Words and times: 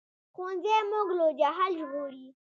ښوونځی 0.33 0.77
موږ 0.91 1.07
له 1.19 1.27
جهل 1.39 1.71
ژغوري 1.79 2.27